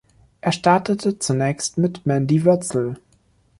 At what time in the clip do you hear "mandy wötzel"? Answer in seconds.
2.07-2.95